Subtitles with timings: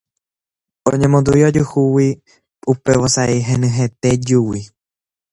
[0.91, 2.07] Oñemondýi ojuhúgui
[2.73, 4.61] upe vosa'i henyhẽte júgui.